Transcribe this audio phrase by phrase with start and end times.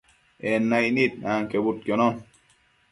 [0.51, 2.15] En naicnid anquebudquionon